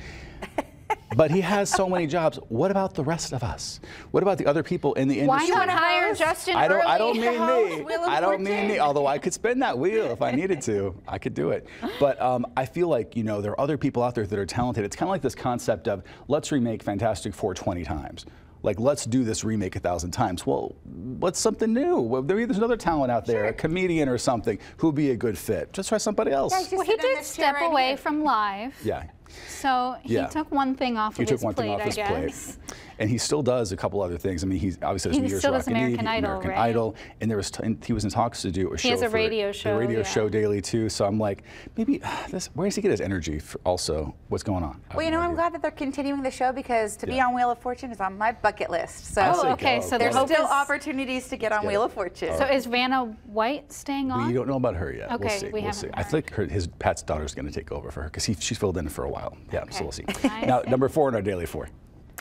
but 1.16 1.30
he 1.30 1.40
has 1.40 1.70
so 1.70 1.88
many 1.88 2.06
jobs. 2.06 2.38
What 2.48 2.70
about 2.70 2.94
the 2.94 3.04
rest 3.04 3.32
of 3.32 3.42
us? 3.42 3.80
What 4.10 4.22
about 4.22 4.38
the 4.38 4.46
other 4.46 4.62
people 4.62 4.94
in 4.94 5.08
the 5.08 5.20
industry? 5.20 5.28
Why 5.28 5.42
industry? 5.44 5.66
not 5.66 5.78
hire? 5.78 6.14
Justin 6.14 6.56
I 6.56 6.68
don't. 6.68 6.86
I 6.86 6.98
don't 6.98 7.16
mean 7.20 7.32
me. 7.32 7.84
I 8.06 8.20
don't 8.20 8.42
mean 8.42 8.68
me. 8.68 8.78
Although 8.78 9.06
I 9.06 9.18
could 9.18 9.32
spin 9.32 9.58
that 9.60 9.78
wheel 9.78 10.06
if 10.06 10.22
I 10.22 10.30
needed 10.32 10.60
to, 10.62 10.94
I 11.06 11.18
could 11.18 11.34
do 11.34 11.50
it. 11.50 11.66
But 12.00 12.20
um, 12.20 12.46
I 12.56 12.66
feel 12.66 12.88
like 12.88 13.16
you 13.16 13.24
know 13.24 13.40
there 13.40 13.52
are 13.52 13.60
other 13.60 13.78
people 13.78 14.02
out 14.02 14.14
there 14.14 14.26
that 14.26 14.38
are 14.38 14.46
talented. 14.46 14.84
It's 14.84 14.96
kind 14.96 15.08
of 15.08 15.10
like 15.10 15.22
this 15.22 15.34
concept 15.34 15.88
of 15.88 16.02
let's 16.28 16.52
remake 16.52 16.82
Fantastic 16.82 17.34
Four 17.34 17.54
20 17.54 17.84
times. 17.84 18.26
Like 18.64 18.78
let's 18.78 19.04
do 19.06 19.24
this 19.24 19.42
remake 19.42 19.74
a 19.74 19.80
thousand 19.80 20.12
times. 20.12 20.46
Well, 20.46 20.76
what's 20.84 21.40
something 21.40 21.72
new? 21.72 21.98
Well, 22.00 22.22
there- 22.22 22.46
there's 22.46 22.58
another 22.58 22.76
talent 22.76 23.10
out 23.10 23.26
there, 23.26 23.46
a 23.46 23.52
comedian 23.52 24.08
or 24.08 24.18
something, 24.18 24.56
who'd 24.76 24.94
be 24.94 25.10
a 25.10 25.16
good 25.16 25.36
fit. 25.36 25.72
Just 25.72 25.88
try 25.88 25.98
somebody 25.98 26.30
else. 26.30 26.52
Guys, 26.52 26.70
just 26.70 26.76
Well, 26.76 26.86
he 26.86 26.96
did 26.96 27.24
step 27.24 27.56
right 27.56 27.68
away 27.68 27.88
here. 27.88 27.96
from 27.96 28.22
live. 28.22 28.72
yeah. 28.84 29.02
So 29.48 29.96
he 30.02 30.14
Yeah. 30.14 30.26
took 30.26 30.50
one 30.50 30.74
thing 30.74 30.96
off 30.98 31.16
He 31.16 31.22
of 31.22 31.28
took 31.28 31.38
his 31.38 31.44
one 31.44 31.54
plate, 31.54 31.64
thing 31.66 31.74
off 31.74 31.80
I 31.80 31.84
his 31.84 31.94
guess. 31.96 32.08
plate, 32.08 32.76
and 32.98 33.08
he 33.10 33.18
still 33.18 33.42
does 33.42 33.72
a 33.72 33.76
couple 33.76 34.02
other 34.02 34.18
things. 34.18 34.42
I 34.42 34.46
mean, 34.46 34.58
he's 34.58 34.78
obviously 34.82 35.12
He 35.12 35.18
there's 35.18 35.22
New 35.22 35.28
Year's 35.30 35.40
still 35.40 35.52
does 35.52 35.66
Rockin' 35.66 35.76
American 35.76 36.00
Eve, 36.06 36.10
Idol, 36.10 36.30
American 36.30 36.50
right? 36.50 36.58
Idol, 36.70 36.94
and 37.20 37.30
there 37.30 37.36
was 37.36 37.50
t- 37.50 37.62
and 37.64 37.84
he 37.84 37.92
was 37.92 38.04
in 38.04 38.10
talks 38.10 38.42
to 38.42 38.50
do 38.50 38.72
a 38.72 38.78
show. 38.78 38.82
He 38.88 38.90
has 38.90 39.02
a 39.02 39.08
for 39.08 39.14
radio 39.16 39.48
the 39.48 39.52
show, 39.52 39.76
radio 39.76 39.98
yeah. 39.98 40.04
show 40.04 40.28
daily 40.28 40.60
too. 40.60 40.88
So 40.88 41.04
I'm 41.06 41.18
like, 41.18 41.44
maybe 41.76 42.00
this. 42.30 42.46
Where 42.54 42.66
does 42.66 42.76
he 42.76 42.82
get 42.82 42.90
his 42.90 43.00
energy? 43.00 43.38
For 43.38 43.60
also, 43.64 44.14
what's 44.28 44.42
going 44.42 44.64
on? 44.64 44.80
Well, 44.94 45.04
you 45.04 45.12
have 45.12 45.12
know, 45.12 45.20
no 45.24 45.28
I'm 45.30 45.34
glad 45.34 45.54
that 45.54 45.62
they're 45.62 45.70
continuing 45.70 46.22
the 46.22 46.30
show 46.30 46.52
because 46.52 46.96
to 46.98 47.06
be 47.06 47.20
on 47.20 47.34
Wheel 47.34 47.50
of 47.50 47.58
Fortune 47.58 47.90
is 47.92 48.00
on 48.00 48.16
my 48.18 48.32
bucket 48.32 48.70
list. 48.70 49.14
So 49.14 49.22
Oh, 49.22 49.52
okay. 49.52 49.78
go, 49.78 49.86
So 49.86 49.98
there's 49.98 50.14
hope 50.14 50.28
still 50.28 50.44
opportunities 50.44 51.28
to 51.28 51.36
get 51.36 51.52
on 51.52 51.62
get 51.62 51.68
Wheel 51.68 51.82
it. 51.82 51.86
of 51.86 51.92
Fortune. 51.92 52.36
So 52.36 52.44
is 52.44 52.66
Vanna 52.66 53.16
White 53.26 53.72
staying 53.72 54.10
on? 54.10 54.26
We 54.26 54.32
don't 54.34 54.48
know 54.48 54.56
about 54.56 54.74
her 54.76 54.92
yet. 54.92 55.08
we'll 55.10 55.20
Okay, 55.20 55.38
see. 55.38 55.46
we 55.50 55.60
will 55.62 55.72
see. 55.72 55.86
haven't 55.88 55.98
I 55.98 56.02
think 56.02 56.30
her, 56.32 56.44
his 56.46 56.66
Pat's 56.66 57.02
daughter's 57.02 57.34
going 57.34 57.46
to 57.46 57.52
take 57.52 57.70
over 57.72 57.90
for 57.90 58.02
her 58.02 58.08
because 58.08 58.24
she's 58.40 58.58
filled 58.58 58.76
in 58.78 58.88
for 58.88 59.04
a 59.04 59.08
while. 59.08 59.21
Yeah, 59.52 59.64
so 59.70 59.84
we'll 59.84 59.92
see. 59.92 60.04
I 60.24 60.44
Now, 60.46 60.62
number 60.62 60.88
four 60.88 61.08
in 61.08 61.14
our 61.14 61.22
daily 61.22 61.46
four. 61.46 61.68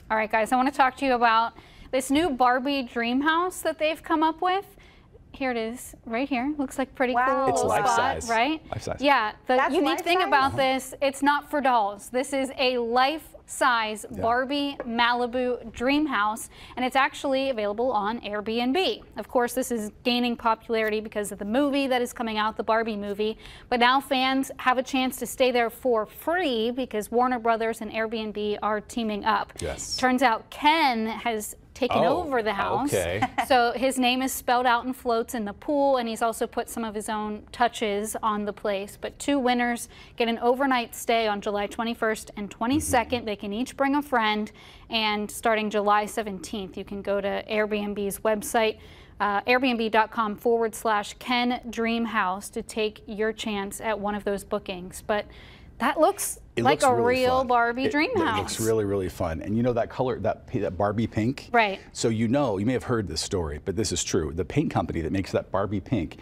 All 0.09 0.17
right, 0.17 0.31
guys, 0.31 0.51
I 0.51 0.55
want 0.55 0.67
to 0.71 0.75
talk 0.77 0.97
to 0.97 1.05
you 1.05 1.13
about 1.13 1.53
this 1.91 2.09
new 2.11 2.29
Barbie 2.29 2.83
dream 2.83 3.21
house 3.21 3.61
that 3.61 3.79
they've 3.79 4.01
come 4.01 4.23
up 4.23 4.41
with. 4.41 4.65
Here 5.33 5.51
it 5.51 5.57
is, 5.57 5.95
right 6.05 6.27
here. 6.27 6.53
Looks 6.57 6.77
like 6.77 6.93
pretty 6.93 7.13
Wow. 7.13 7.45
cool 7.45 7.53
It's 7.55 7.63
life 7.63 7.85
spot, 7.85 7.95
size. 8.23 8.29
right? 8.29 8.61
Life 8.71 8.83
size. 8.83 8.97
Yeah. 8.99 9.31
The 9.47 9.55
That's 9.55 9.73
unique 9.73 10.01
thing 10.01 10.19
size? 10.19 10.27
about 10.27 10.47
uh-huh. 10.53 10.57
this, 10.57 10.93
it's 11.01 11.23
not 11.23 11.49
for 11.49 11.61
dolls. 11.61 12.09
This 12.09 12.33
is 12.33 12.51
a 12.57 12.77
life-size 13.51 14.05
Yeah. 14.09 14.21
Barbie 14.21 14.77
Malibu 14.85 15.71
dream 15.71 16.05
house, 16.05 16.49
and 16.75 16.85
it's 16.85 16.95
actually 16.95 17.49
available 17.49 17.91
on 17.91 18.19
Airbnb. 18.21 19.03
Of 19.17 19.27
course, 19.27 19.53
this 19.53 19.71
is 19.71 19.91
gaining 20.03 20.35
popularity 20.35 20.99
because 21.01 21.31
of 21.31 21.39
the 21.39 21.45
movie 21.45 21.87
that 21.87 22.01
is 22.01 22.13
coming 22.13 22.37
out, 22.37 22.57
the 22.57 22.63
Barbie 22.63 22.95
movie. 22.95 23.37
But 23.69 23.79
now 23.79 23.99
fans 23.99 24.51
have 24.57 24.77
a 24.77 24.83
chance 24.83 25.17
to 25.17 25.25
stay 25.25 25.51
there 25.51 25.69
for 25.69 26.05
free 26.05 26.71
because 26.71 27.11
Warner 27.11 27.39
Brothers 27.39 27.81
and 27.81 27.91
Airbnb 27.91 28.57
are 28.61 28.81
teaming 28.81 29.25
up. 29.25 29.53
Yes. 29.59 29.97
Turns 29.97 30.21
out 30.21 30.49
Ken 30.49 31.07
has 31.07 31.55
taken 31.73 31.97
Oh, 31.99 32.23
over 32.23 32.43
the 32.43 32.53
house. 32.53 32.93
okay. 32.93 33.21
so 33.47 33.71
his 33.75 33.97
name 33.97 34.21
is 34.21 34.31
spelled 34.31 34.65
out 34.65 34.85
in 34.85 34.93
floats 34.93 35.33
in 35.33 35.45
the 35.45 35.53
pool, 35.53 35.97
and 35.97 36.07
he's 36.07 36.21
also 36.21 36.47
put 36.47 36.69
some 36.69 36.83
of 36.83 36.93
his 36.95 37.09
own 37.09 37.43
touches 37.51 38.15
on 38.21 38.45
the 38.45 38.53
place. 38.53 38.97
But 38.99 39.17
two 39.19 39.39
winners 39.39 39.89
get 40.17 40.27
an 40.27 40.39
overnight 40.39 40.93
stay 40.95 41.27
on 41.27 41.41
July 41.41 41.67
21st 41.67 42.31
and 42.37 42.49
22nd. 42.49 43.09
Mm-hmm. 43.11 43.25
They 43.25 43.35
can 43.35 43.53
each 43.53 43.75
bring 43.77 43.95
a 43.95 44.01
friend, 44.01 44.51
and 44.89 45.29
starting 45.29 45.69
July 45.69 46.05
17th, 46.05 46.77
you 46.77 46.83
can 46.83 47.01
go 47.01 47.21
to 47.21 47.43
Airbnb's 47.49 48.19
website. 48.19 48.77
Uh, 49.19 49.41
Airbnb.com 49.41 50.35
forward 50.35 50.73
slash 50.73 51.13
Ken 51.19 51.61
Dream 51.69 52.05
House 52.05 52.49
to 52.49 52.63
take 52.63 53.03
your 53.05 53.31
chance 53.31 53.79
at 53.79 53.99
one 53.99 54.15
of 54.15 54.23
those 54.23 54.43
bookings. 54.43 55.03
But 55.05 55.27
that 55.81 55.99
looks 55.99 56.39
It 56.55 56.63
like 56.63 56.81
looks 56.81 56.83
a 56.91 56.95
really 56.95 57.21
real 57.21 57.39
fun. 57.39 57.47
Barbie 57.47 57.83
It- 57.85 57.91
dream 57.91 58.15
house. 58.15 58.37
it 58.37 58.41
looks 58.41 58.59
really, 58.61 58.85
really 58.85 59.09
fun. 59.09 59.41
And 59.41 59.57
you 59.57 59.63
know 59.63 59.73
that 59.73 59.89
color, 59.89 60.19
that 60.19 60.47
that 60.53 60.77
Barbie 60.77 61.07
pink. 61.07 61.49
Right. 61.51 61.79
So 61.91 62.07
you 62.09 62.27
know, 62.27 62.57
you 62.57 62.65
may 62.65 62.73
have 62.73 62.83
heard 62.83 63.07
this 63.07 63.19
story, 63.21 63.59
but 63.65 63.75
this 63.75 63.91
is 63.91 64.03
true. 64.03 64.31
The 64.33 64.45
paint 64.45 64.71
company 64.71 65.01
that 65.01 65.11
makes 65.11 65.31
that 65.33 65.51
Barbie 65.51 65.81
pink. 65.81 66.17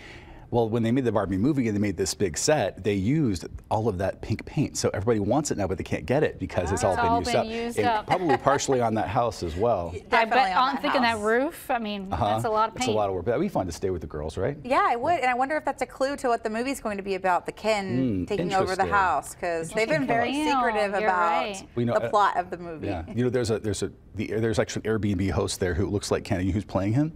Well, 0.52 0.68
when 0.68 0.82
they 0.82 0.92
made 0.92 1.06
the 1.06 1.12
Barbie 1.12 1.38
movie 1.38 1.68
and 1.68 1.76
they 1.78 1.80
made 1.80 1.96
this 1.96 2.16
big 2.16 2.36
set, 2.36 2.84
they 2.84 2.96
used 2.96 3.46
all 3.70 3.88
of 3.88 4.00
that 4.00 4.20
pink 4.22 4.44
paint. 4.46 4.78
So 4.78 4.90
everybody 4.96 5.20
wants 5.20 5.52
it 5.52 5.58
now, 5.60 5.68
but 5.68 5.78
they 5.78 5.84
can't 5.84 6.08
get 6.08 6.24
it 6.24 6.40
because 6.40 6.72
it's 6.72 6.84
all 6.84 6.94
It's 6.94 7.02
been 7.02 7.12
all 7.12 7.20
used 7.20 7.32
been 7.32 7.36
up. 7.40 7.46
used 7.48 7.80
up. 7.82 8.08
probably 8.08 8.36
partially 8.50 8.82
on 8.82 8.96
that 8.96 9.08
house 9.10 9.44
as 9.44 9.56
well. 9.56 9.92
I 9.94 10.00
Definitely 10.00 10.30
bet 10.32 10.58
on 10.58 10.70
I'm 10.70 10.76
that 10.76 10.82
thinking 10.82 11.04
house. 11.04 11.20
that 11.20 11.24
roof. 11.26 11.70
I 11.70 11.78
mean, 11.78 12.10
that's 12.10 12.46
a 12.46 12.50
lot 12.50 12.70
of 12.70 12.76
paint. 12.76 12.90
It's 12.90 12.94
a 12.96 12.98
lot 12.98 13.10
of 13.10 13.16
work, 13.16 13.26
but 13.26 13.32
that'd 13.32 13.42
be 13.46 13.48
fun 13.50 13.68
to 13.68 13.72
stay 13.72 13.92
with 13.92 14.02
the 14.02 14.08
girls, 14.08 14.38
right? 14.38 14.58
Yeah, 14.64 14.84
I 14.84 14.96
would, 14.96 15.20
and 15.20 15.30
I 15.30 15.36
wonder 15.36 15.56
if 15.56 15.66
that's 15.66 15.84
a 15.84 15.86
clue 15.86 16.16
to 16.18 16.30
what 16.30 16.44
the 16.44 16.50
movie's 16.50 16.80
going 16.80 16.98
to 16.98 17.04
be 17.04 17.14
about. 17.14 17.46
The 17.46 17.52
Ken 17.52 17.80
Hmm, 18.20 18.26
taking 18.26 18.54
over 18.54 18.76
the 18.76 18.86
house 18.86 19.36
because 19.36 19.70
they've 19.70 19.88
been 19.88 20.08
very 20.08 20.30
Interesting. 20.30 20.56
secretive 20.58 20.94
about 20.96 21.04
right. 21.32 21.64
We 21.76 21.86
know- 21.86 21.94
the 21.94 22.06
uh, 22.06 22.10
plot 22.10 22.38
of 22.38 22.50
the 22.50 22.58
movie. 22.58 22.88
Yeah. 22.88 23.04
You 23.14 23.26
know, 23.26 23.30
there's 23.30 23.52
a 23.52 23.60
there's 23.60 23.84
a 23.84 23.92
the, 24.16 24.28
there's 24.28 24.58
actually 24.58 24.90
an 24.90 25.00
Airbnb 25.00 25.30
host 25.32 25.60
there 25.60 25.76
who 25.76 25.88
looks 25.88 26.10
like 26.10 26.24
Kenny, 26.24 26.50
who's 26.50 26.66
playing 26.66 26.94
him. 26.94 27.14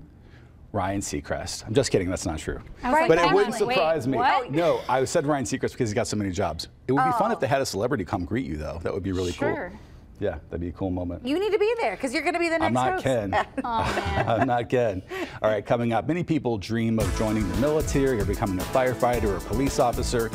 Ryan 0.74 1.02
Seacrest. 1.02 1.66
I'm 1.68 1.74
just 1.74 1.92
kidding, 1.92 2.10
that's 2.10 2.26
not 2.26 2.40
true. 2.40 2.60
Right. 2.84 3.08
But 3.08 3.20
it 3.20 3.32
wouldn't 3.32 3.62
on, 3.62 3.68
wait, 3.68 3.76
surprise 3.76 4.08
me. 4.08 4.18
what? 4.18 4.52
No, 4.52 4.82
I 4.90 5.06
said 5.06 5.28
Ryan 5.28 5.46
Seacrest 5.46 5.72
because 5.74 5.90
he's 5.90 5.94
got 5.94 6.08
so 6.08 6.18
many 6.18 6.32
jobs. 6.32 6.68
It 6.88 6.94
would 6.94 7.06
be 7.06 7.12
fun 7.12 7.32
if 7.32 7.38
oh. 7.38 7.40
they 7.42 7.48
had 7.48 7.62
a 7.62 7.66
celebrity 7.66 8.04
come 8.04 8.26
greet 8.26 8.48
you, 8.48 8.58
though. 8.58 8.80
That 8.82 8.92
would 8.92 9.04
be 9.04 9.12
really 9.12 9.32
Sure. 9.32 9.70
cool. 9.70 9.80
Yeah, 10.20 10.40
that'd 10.50 10.62
be 10.62 10.70
a 10.70 10.72
cool 10.72 10.90
moment. 10.90 11.26
You 11.26 11.38
need 11.40 11.52
to 11.52 11.60
be 11.60 11.74
there 11.80 11.92
because 11.92 12.14
you're 12.14 12.24
going 12.24 12.34
to 12.34 12.40
be 12.40 12.50
the 12.50 12.58
next 12.58 12.68
I'm 12.68 12.74
not 12.74 12.92
host. 12.94 13.04
Ken. 13.04 13.34
I'm 13.64 14.48
not 14.48 14.70
Ken. 14.70 15.04
All 15.42 15.50
right, 15.50 15.66
coming 15.66 15.94
up, 15.94 16.08
many 16.08 16.24
people 16.24 16.58
dream 16.58 16.98
of 17.00 17.18
joining 17.18 17.48
the 17.52 17.58
military 17.58 18.20
or 18.20 18.26
becoming 18.26 18.58
a 18.60 18.64
firefighter 18.64 19.26
or 19.26 19.38
a 19.38 19.42
police 19.42 19.80
officer. 19.80 20.32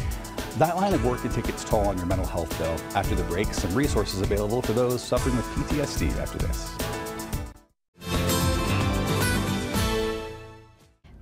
That 0.56 0.76
line 0.76 0.94
of 0.94 1.04
work 1.04 1.20
can 1.22 1.32
take 1.32 1.48
its 1.48 1.64
toll 1.64 1.86
on 1.88 1.96
your 1.96 2.06
mental 2.06 2.26
health, 2.26 2.56
though. 2.58 2.76
After 2.96 3.14
the 3.14 3.24
break, 3.24 3.52
some 3.54 3.74
resources 3.74 4.20
available 4.20 4.62
for 4.62 4.72
those 4.72 5.02
suffering 5.02 5.36
with 5.36 5.46
PTSD 5.46 6.16
after 6.18 6.38
this. 6.38 6.76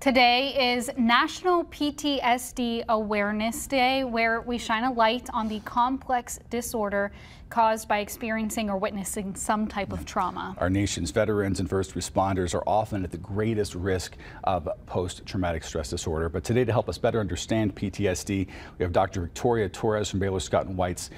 Today 0.06 0.76
is 0.76 0.88
National 0.96 1.64
PTSD 1.64 2.84
Awareness 2.88 3.66
Day, 3.66 4.04
where 4.04 4.40
we 4.40 4.56
shine 4.56 4.84
a 4.84 4.92
light 4.92 5.28
on 5.32 5.48
the 5.48 5.58
complex 5.64 6.38
disorder 6.48 7.10
caused 7.50 7.88
by 7.88 7.98
experiencing 7.98 8.70
or 8.70 8.76
witnessing 8.76 9.34
some 9.34 9.66
type 9.66 9.92
of 9.92 10.04
trauma. 10.04 10.54
Our 10.58 10.70
nation's 10.70 11.10
veterans 11.10 11.58
and 11.58 11.68
first 11.68 11.96
responders 11.96 12.54
are 12.54 12.62
often 12.68 13.02
at 13.02 13.10
the 13.10 13.18
greatest 13.18 13.74
risk 13.74 14.16
of 14.44 14.68
post-traumatic 14.86 15.64
stress 15.64 15.90
disorder. 15.90 16.28
But 16.28 16.44
today, 16.44 16.64
to 16.64 16.70
help 16.70 16.88
us 16.88 16.98
better 16.98 17.18
understand 17.18 17.74
PTSD, 17.74 18.46
we 18.78 18.82
have 18.84 18.92
Dr. 18.92 19.22
Victoria 19.22 19.68
Torres 19.68 20.08
from 20.08 20.20
Baylor 20.20 20.38
Scott 20.38 20.66
and 20.66 20.76
White's 20.76 21.10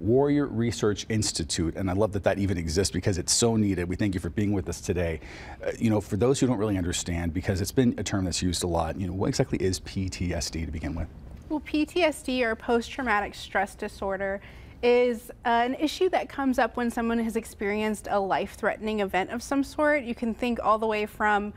Warrior 0.00 0.46
Research 0.46 1.06
Institute, 1.08 1.76
and 1.76 1.90
I 1.90 1.94
love 1.94 2.12
that 2.12 2.24
that 2.24 2.38
even 2.38 2.58
exists 2.58 2.92
because 2.92 3.18
it's 3.18 3.32
so 3.32 3.56
needed. 3.56 3.88
We 3.88 3.96
thank 3.96 4.14
you 4.14 4.20
for 4.20 4.30
being 4.30 4.52
with 4.52 4.68
us 4.68 4.80
today. 4.80 5.20
Uh, 5.64 5.72
you 5.78 5.90
know, 5.90 6.00
for 6.00 6.16
those 6.16 6.40
who 6.40 6.46
don't 6.46 6.58
really 6.58 6.78
understand, 6.78 7.32
because 7.32 7.60
it's 7.60 7.72
been 7.72 7.94
a 7.98 8.02
term 8.02 8.24
that's 8.24 8.42
used 8.42 8.64
a 8.64 8.66
lot, 8.66 8.98
you 9.00 9.06
know, 9.06 9.12
what 9.12 9.28
exactly 9.28 9.58
is 9.58 9.80
PTSD 9.80 10.66
to 10.66 10.72
begin 10.72 10.94
with? 10.94 11.08
Well, 11.48 11.60
PTSD 11.60 12.42
or 12.42 12.56
post 12.56 12.90
traumatic 12.90 13.34
stress 13.34 13.74
disorder 13.74 14.40
is 14.82 15.30
uh, 15.46 15.48
an 15.48 15.74
issue 15.74 16.08
that 16.10 16.28
comes 16.28 16.58
up 16.58 16.76
when 16.76 16.90
someone 16.90 17.18
has 17.18 17.36
experienced 17.36 18.06
a 18.10 18.20
life 18.20 18.54
threatening 18.54 19.00
event 19.00 19.30
of 19.30 19.42
some 19.42 19.64
sort. 19.64 20.04
You 20.04 20.14
can 20.14 20.34
think 20.34 20.58
all 20.62 20.78
the 20.78 20.86
way 20.86 21.06
from 21.06 21.54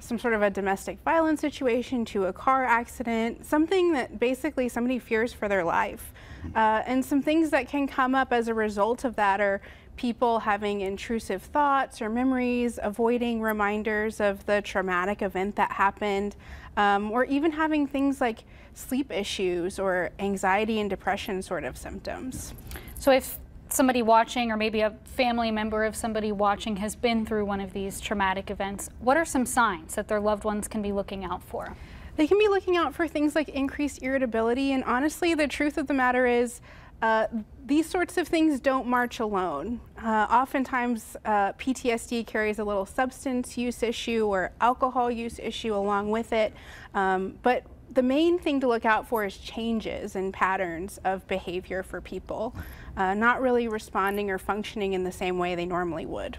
some 0.00 0.18
sort 0.18 0.34
of 0.34 0.42
a 0.42 0.50
domestic 0.50 0.98
violence 1.04 1.40
situation 1.40 2.04
to 2.06 2.24
a 2.26 2.32
car 2.32 2.64
accident, 2.64 3.44
something 3.44 3.92
that 3.92 4.18
basically 4.18 4.68
somebody 4.68 4.98
fears 4.98 5.32
for 5.32 5.48
their 5.48 5.64
life. 5.64 6.12
Uh, 6.54 6.82
and 6.86 7.04
some 7.04 7.22
things 7.22 7.50
that 7.50 7.68
can 7.68 7.86
come 7.86 8.14
up 8.14 8.32
as 8.32 8.48
a 8.48 8.54
result 8.54 9.04
of 9.04 9.16
that 9.16 9.40
are 9.40 9.60
people 9.96 10.38
having 10.38 10.80
intrusive 10.80 11.42
thoughts 11.42 12.00
or 12.00 12.08
memories, 12.08 12.78
avoiding 12.82 13.40
reminders 13.42 14.20
of 14.20 14.44
the 14.46 14.62
traumatic 14.62 15.20
event 15.20 15.56
that 15.56 15.70
happened, 15.70 16.34
um, 16.78 17.10
or 17.10 17.24
even 17.24 17.52
having 17.52 17.86
things 17.86 18.20
like 18.20 18.44
sleep 18.72 19.12
issues 19.12 19.78
or 19.78 20.10
anxiety 20.18 20.80
and 20.80 20.88
depression 20.88 21.42
sort 21.42 21.64
of 21.64 21.76
symptoms. 21.76 22.54
So 22.98 23.10
if 23.10 23.38
somebody 23.72 24.02
watching 24.02 24.50
or 24.50 24.56
maybe 24.56 24.80
a 24.80 24.94
family 25.04 25.50
member 25.50 25.84
of 25.84 25.94
somebody 25.94 26.32
watching 26.32 26.76
has 26.76 26.94
been 26.94 27.24
through 27.24 27.44
one 27.44 27.60
of 27.60 27.72
these 27.72 28.00
traumatic 28.00 28.50
events, 28.50 28.90
what 29.00 29.16
are 29.16 29.24
some 29.24 29.46
signs 29.46 29.94
that 29.94 30.08
their 30.08 30.20
loved 30.20 30.44
ones 30.44 30.68
can 30.68 30.82
be 30.82 30.92
looking 30.92 31.24
out 31.24 31.42
for? 31.42 31.76
They 32.16 32.26
can 32.26 32.38
be 32.38 32.48
looking 32.48 32.76
out 32.76 32.94
for 32.94 33.08
things 33.08 33.34
like 33.34 33.48
increased 33.48 34.02
irritability, 34.02 34.72
and 34.72 34.84
honestly, 34.84 35.34
the 35.34 35.46
truth 35.46 35.78
of 35.78 35.86
the 35.86 35.94
matter 35.94 36.26
is, 36.26 36.60
uh, 37.00 37.28
these 37.64 37.88
sorts 37.88 38.18
of 38.18 38.28
things 38.28 38.60
don't 38.60 38.86
march 38.86 39.20
alone. 39.20 39.80
Uh, 40.02 40.26
oftentimes, 40.30 41.16
uh, 41.24 41.52
PTSD 41.54 42.26
carries 42.26 42.58
a 42.58 42.64
little 42.64 42.84
substance 42.84 43.56
use 43.56 43.82
issue 43.82 44.26
or 44.26 44.52
alcohol 44.60 45.10
use 45.10 45.38
issue 45.38 45.74
along 45.74 46.10
with 46.10 46.32
it, 46.32 46.52
um, 46.94 47.38
but 47.42 47.64
the 47.92 48.02
main 48.02 48.38
thing 48.38 48.60
to 48.60 48.68
look 48.68 48.84
out 48.84 49.08
for 49.08 49.24
is 49.24 49.36
changes 49.36 50.14
and 50.14 50.32
patterns 50.32 50.98
of 51.04 51.26
behavior 51.26 51.82
for 51.82 52.00
people, 52.00 52.54
uh, 52.96 53.14
not 53.14 53.40
really 53.40 53.68
responding 53.68 54.30
or 54.30 54.38
functioning 54.38 54.92
in 54.92 55.04
the 55.04 55.12
same 55.12 55.38
way 55.38 55.54
they 55.54 55.66
normally 55.66 56.06
would. 56.06 56.36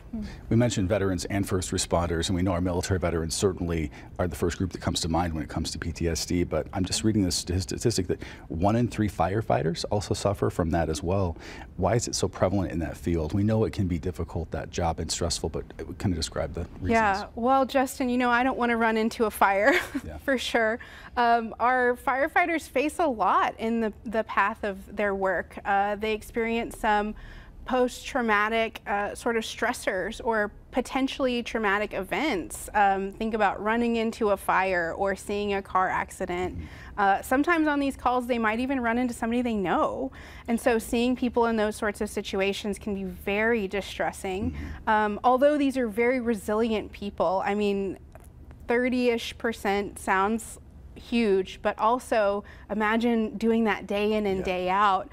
We 0.49 0.55
mentioned 0.55 0.89
veterans 0.89 1.25
and 1.25 1.47
first 1.47 1.71
responders, 1.71 2.27
and 2.27 2.35
we 2.35 2.41
know 2.41 2.51
our 2.51 2.61
military 2.61 2.99
veterans 2.99 3.35
certainly 3.35 3.89
are 4.19 4.27
the 4.27 4.35
first 4.35 4.57
group 4.57 4.71
that 4.73 4.81
comes 4.81 4.99
to 5.01 5.09
mind 5.09 5.33
when 5.33 5.43
it 5.43 5.49
comes 5.49 5.71
to 5.71 5.79
PTSD. 5.79 6.47
But 6.47 6.67
I'm 6.73 6.85
just 6.85 7.03
reading 7.03 7.23
this 7.23 7.35
statistic 7.35 8.07
that 8.07 8.21
one 8.49 8.75
in 8.75 8.87
three 8.87 9.09
firefighters 9.09 9.85
also 9.89 10.13
suffer 10.13 10.49
from 10.49 10.71
that 10.71 10.89
as 10.89 11.01
well. 11.01 11.37
Why 11.77 11.95
is 11.95 12.07
it 12.07 12.15
so 12.15 12.27
prevalent 12.27 12.71
in 12.71 12.79
that 12.79 12.97
field? 12.97 13.33
We 13.33 13.43
know 13.43 13.63
it 13.63 13.73
can 13.73 13.87
be 13.87 13.97
difficult, 13.97 14.51
that 14.51 14.69
job, 14.69 14.99
and 14.99 15.09
stressful, 15.09 15.49
but 15.49 15.65
kind 15.97 16.13
of 16.13 16.15
describe 16.15 16.53
the 16.53 16.61
reasons. 16.75 16.89
Yeah, 16.91 17.25
well, 17.35 17.65
Justin, 17.65 18.09
you 18.09 18.17
know, 18.17 18.29
I 18.29 18.43
don't 18.43 18.57
want 18.57 18.69
to 18.71 18.77
run 18.77 18.97
into 18.97 19.25
a 19.25 19.31
fire 19.31 19.73
Yeah. 20.05 20.17
for 20.19 20.37
sure. 20.37 20.79
Um, 21.17 21.53
our 21.59 21.95
firefighters 21.95 22.67
face 22.69 22.99
a 22.99 23.07
lot 23.07 23.55
in 23.57 23.81
the, 23.81 23.93
the 24.05 24.23
path 24.23 24.63
of 24.63 24.77
their 24.95 25.13
work. 25.15 25.57
Uh, 25.65 25.95
they 25.95 26.13
experience 26.13 26.50
some 26.73 27.15
post 27.65 28.05
traumatic 28.05 28.81
uh, 28.87 29.13
sort 29.13 29.37
of 29.37 29.43
stressors 29.43 30.19
or 30.23 30.51
potentially 30.71 31.43
traumatic 31.43 31.93
events. 31.93 32.69
Um, 32.73 33.11
think 33.11 33.33
about 33.33 33.61
running 33.61 33.97
into 33.97 34.31
a 34.31 34.37
fire 34.37 34.93
or 34.97 35.15
seeing 35.15 35.53
a 35.53 35.61
car 35.61 35.87
accident. 35.87 36.57
Uh, 36.97 37.21
sometimes 37.21 37.67
on 37.67 37.79
these 37.79 37.95
calls, 37.95 38.25
they 38.27 38.39
might 38.39 38.59
even 38.59 38.79
run 38.79 38.97
into 38.97 39.13
somebody 39.13 39.41
they 39.41 39.53
know. 39.55 40.11
And 40.47 40.59
so 40.59 40.79
seeing 40.79 41.15
people 41.15 41.45
in 41.45 41.55
those 41.55 41.75
sorts 41.75 42.01
of 42.01 42.09
situations 42.09 42.79
can 42.79 42.95
be 42.95 43.03
very 43.03 43.67
distressing. 43.67 44.55
Um, 44.87 45.19
although 45.23 45.57
these 45.57 45.77
are 45.77 45.87
very 45.87 46.19
resilient 46.19 46.91
people, 46.91 47.43
I 47.45 47.53
mean, 47.53 47.99
30-ish 48.67 49.37
percent 49.37 49.99
sounds 49.99 50.57
huge, 50.95 51.59
but 51.61 51.77
also 51.77 52.43
imagine 52.69 53.37
doing 53.37 53.65
that 53.65 53.87
day 53.87 54.13
in 54.13 54.25
and 54.25 54.39
Yeah. 54.39 54.45
day 54.45 54.69
out. 54.69 55.09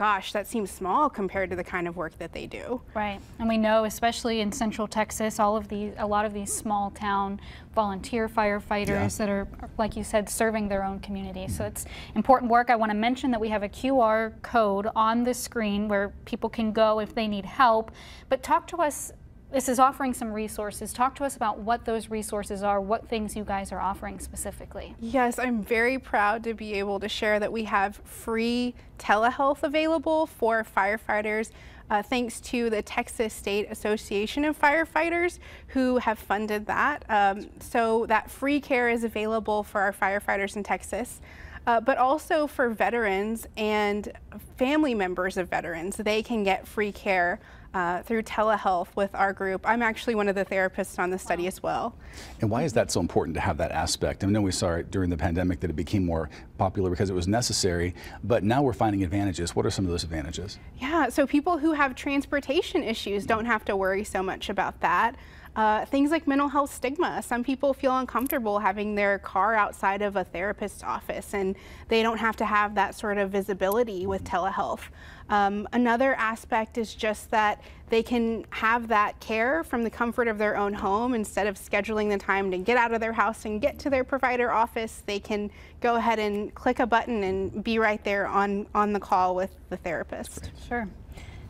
Gosh, 0.00 0.32
that 0.32 0.46
seems 0.46 0.70
small 0.70 1.10
compared 1.10 1.50
to 1.50 1.56
the 1.56 1.62
kind 1.62 1.86
of 1.86 1.94
work 1.94 2.16
that 2.16 2.32
they 2.32 2.46
do. 2.46 2.80
Right, 2.94 3.20
and 3.38 3.46
we 3.46 3.58
know, 3.58 3.84
especially 3.84 4.40
in 4.40 4.50
Central 4.50 4.86
Texas, 4.88 5.38
all 5.38 5.58
of 5.58 5.68
these, 5.68 5.92
a 5.98 6.06
lot 6.06 6.24
of 6.24 6.32
these 6.32 6.50
small 6.50 6.90
town 6.92 7.38
volunteer 7.74 8.26
firefighters 8.26 8.88
Yeah. 8.88 9.08
that 9.08 9.28
are, 9.28 9.46
like 9.76 9.96
you 9.96 10.02
said, 10.02 10.26
serving 10.30 10.68
their 10.68 10.84
own 10.84 11.00
community. 11.00 11.48
So 11.48 11.66
it's 11.66 11.84
important 12.14 12.50
work. 12.50 12.70
I 12.70 12.76
want 12.76 12.88
to 12.88 12.96
mention 12.96 13.30
that 13.32 13.40
we 13.42 13.50
have 13.50 13.62
a 13.62 13.68
QR 13.68 14.32
code 14.40 14.88
on 14.96 15.22
the 15.22 15.34
screen 15.34 15.86
where 15.86 16.14
people 16.24 16.48
can 16.48 16.72
go 16.72 17.00
if 17.00 17.14
they 17.14 17.28
need 17.28 17.44
help. 17.44 17.90
But 18.30 18.42
talk 18.42 18.66
to 18.68 18.78
us. 18.78 19.12
This 19.52 19.68
is 19.68 19.80
offering 19.80 20.14
some 20.14 20.32
resources. 20.32 20.92
Talk 20.92 21.16
to 21.16 21.24
us 21.24 21.34
about 21.34 21.58
what 21.58 21.84
those 21.84 22.08
resources 22.08 22.62
are, 22.62 22.80
what 22.80 23.08
things 23.08 23.34
you 23.34 23.42
guys 23.42 23.72
are 23.72 23.80
offering 23.80 24.20
specifically. 24.20 24.94
Yes, 25.00 25.40
I'm 25.40 25.60
very 25.60 25.98
proud 25.98 26.44
to 26.44 26.54
be 26.54 26.74
able 26.74 27.00
to 27.00 27.08
share 27.08 27.40
that 27.40 27.50
we 27.50 27.64
have 27.64 27.96
free 28.04 28.76
telehealth 28.98 29.64
available 29.64 30.26
for 30.26 30.64
firefighters. 30.64 31.50
Uh, 31.90 32.00
thanks 32.00 32.40
to 32.40 32.70
the 32.70 32.80
Texas 32.82 33.34
State 33.34 33.66
Association 33.68 34.44
of 34.44 34.56
Firefighters 34.56 35.40
who 35.68 35.96
have 35.98 36.20
funded 36.20 36.66
that. 36.66 37.04
Um, 37.08 37.50
so 37.58 38.06
that 38.06 38.30
free 38.30 38.60
care 38.60 38.88
is 38.88 39.02
available 39.02 39.64
for 39.64 39.80
our 39.80 39.92
firefighters 39.92 40.54
in 40.54 40.62
Texas. 40.62 41.20
Uh, 41.66 41.80
but 41.80 41.98
also 41.98 42.46
for 42.46 42.70
veterans 42.70 43.48
and 43.56 44.12
family 44.56 44.94
members 44.94 45.36
of 45.36 45.48
veterans, 45.48 45.96
they 45.96 46.22
can 46.22 46.44
get 46.44 46.68
free 46.68 46.92
care 46.92 47.40
uh, 47.74 48.02
through 48.02 48.22
telehealth 48.22 48.88
with 48.96 49.14
our 49.14 49.32
group. 49.32 49.62
I'm 49.64 49.82
actually 49.82 50.14
one 50.14 50.28
of 50.28 50.34
the 50.34 50.44
therapists 50.44 50.98
on 50.98 51.10
the 51.10 51.18
study 51.18 51.46
as 51.46 51.62
well. 51.62 51.94
And 52.40 52.50
why 52.50 52.62
is 52.62 52.72
that 52.72 52.90
so 52.90 53.00
important 53.00 53.34
to 53.36 53.40
have 53.40 53.56
that 53.58 53.70
aspect? 53.70 54.24
I 54.24 54.26
know 54.26 54.40
we 54.40 54.52
saw 54.52 54.72
it 54.72 54.90
during 54.90 55.10
the 55.10 55.16
pandemic 55.16 55.60
that 55.60 55.70
it 55.70 55.76
became 55.76 56.04
more 56.04 56.30
popular 56.58 56.90
because 56.90 57.10
it 57.10 57.14
was 57.14 57.28
necessary, 57.28 57.94
but 58.24 58.42
now 58.42 58.62
we're 58.62 58.72
finding 58.72 59.04
advantages. 59.04 59.54
What 59.54 59.66
are 59.66 59.70
some 59.70 59.84
of 59.84 59.90
those 59.90 60.04
advantages? 60.04 60.58
Yeah, 60.78 61.08
so 61.08 61.26
people 61.26 61.58
who 61.58 61.72
have 61.72 61.94
transportation 61.94 62.82
issues 62.82 63.26
don't 63.26 63.46
have 63.46 63.64
to 63.66 63.76
worry 63.76 64.04
so 64.04 64.22
much 64.22 64.48
about 64.48 64.80
that. 64.80 65.16
Uh, 65.56 65.84
things 65.86 66.12
like 66.12 66.28
mental 66.28 66.48
health 66.48 66.72
stigma. 66.72 67.20
Some 67.22 67.42
people 67.42 67.74
feel 67.74 67.96
uncomfortable 67.98 68.60
having 68.60 68.94
their 68.94 69.18
car 69.18 69.56
outside 69.56 70.00
of 70.00 70.14
a 70.14 70.22
therapist's 70.22 70.84
office 70.84 71.34
and 71.34 71.56
they 71.88 72.04
don't 72.04 72.18
have 72.18 72.36
to 72.36 72.44
have 72.44 72.76
that 72.76 72.94
sort 72.94 73.18
of 73.18 73.30
visibility 73.30 74.06
with 74.06 74.22
telehealth. 74.22 74.82
Um, 75.28 75.68
another 75.72 76.14
aspect 76.14 76.78
is 76.78 76.94
just 76.94 77.30
that 77.30 77.62
they 77.88 78.02
can 78.02 78.44
have 78.50 78.86
that 78.88 79.18
care 79.18 79.64
from 79.64 79.82
the 79.82 79.90
comfort 79.90 80.28
of 80.28 80.38
their 80.38 80.56
own 80.56 80.72
home 80.72 81.14
instead 81.14 81.48
of 81.48 81.56
scheduling 81.56 82.10
the 82.10 82.18
time 82.18 82.52
to 82.52 82.58
get 82.58 82.76
out 82.76 82.94
of 82.94 83.00
their 83.00 83.12
house 83.12 83.44
and 83.44 83.60
get 83.60 83.78
to 83.80 83.90
their 83.90 84.04
provider 84.04 84.52
office. 84.52 85.02
They 85.04 85.18
can 85.18 85.50
go 85.80 85.96
ahead 85.96 86.20
and 86.20 86.54
click 86.54 86.78
a 86.78 86.86
button 86.86 87.24
and 87.24 87.64
be 87.64 87.80
right 87.80 88.02
there 88.04 88.28
on, 88.28 88.66
on 88.72 88.92
the 88.92 89.00
call 89.00 89.34
with 89.34 89.50
the 89.68 89.76
therapist. 89.76 90.50
Sure. 90.68 90.88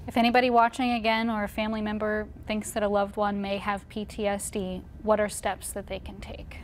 If 0.07 0.17
anybody 0.17 0.51
watching 0.51 0.93
again 0.93 1.29
or 1.31 1.45
a 1.45 1.49
family 1.49 1.83
member 1.83 2.27
thinks 2.47 2.71
that 2.71 2.83
a 2.83 2.89
loved 2.89 3.17
one 3.17 3.41
may 3.41 3.59
have 3.59 3.89
PTSD, 3.89 4.83
what 5.03 5.21
are 5.21 5.29
steps 5.29 5.73
that 5.73 5.87
they 5.87 5.99
can 5.99 6.21
take? 6.21 6.59